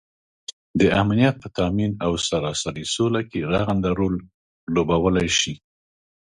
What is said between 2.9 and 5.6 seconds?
سوله کې رغنده رول لوبوالی شي